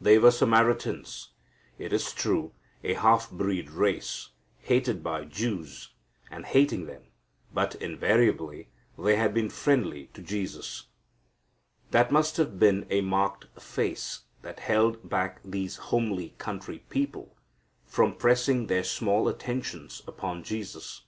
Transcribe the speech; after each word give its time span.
They 0.00 0.16
were 0.16 0.30
Samaritans, 0.30 1.28
it 1.76 1.92
is 1.92 2.14
true, 2.14 2.52
a 2.82 2.94
half 2.94 3.30
breed 3.30 3.68
race, 3.68 4.30
hated 4.60 5.02
by 5.04 5.26
Jews, 5.26 5.90
and 6.30 6.46
hating 6.46 6.86
them, 6.86 7.02
but 7.52 7.74
invariably 7.74 8.70
they 8.98 9.16
had 9.16 9.34
been 9.34 9.50
friendly 9.50 10.06
to 10.14 10.22
Jesus. 10.22 10.86
That 11.90 12.10
must 12.10 12.38
have 12.38 12.58
been 12.58 12.86
a 12.88 13.02
marked 13.02 13.60
face 13.60 14.22
that 14.40 14.60
held 14.60 15.06
back 15.10 15.38
these 15.44 15.76
homely 15.76 16.30
country 16.38 16.78
people 16.88 17.36
from 17.84 18.14
pressing 18.14 18.68
their 18.68 18.84
small 18.84 19.28
attentions 19.28 20.00
upon 20.06 20.44
Jesus. 20.44 21.02